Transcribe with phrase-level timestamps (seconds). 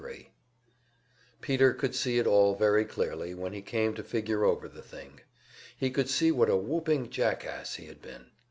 [0.01, 0.15] Section
[1.41, 4.81] 73 Peter could see it all very clearly when he came to figure over the
[4.81, 5.21] thing;
[5.77, 8.31] he could see what a whooping jackass he had been.